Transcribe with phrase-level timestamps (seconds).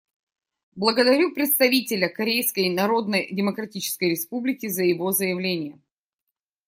[0.73, 5.79] Благодарю представителя Корейской Народно-Демократической Республики за его заявление.